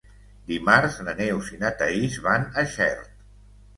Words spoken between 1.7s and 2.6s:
Thaís van